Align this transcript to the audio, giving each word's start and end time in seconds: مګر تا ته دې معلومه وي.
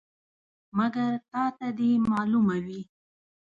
مګر 0.77 1.11
تا 1.31 1.43
ته 1.57 1.67
دې 1.77 1.91
معلومه 2.11 2.57
وي. 2.65 2.81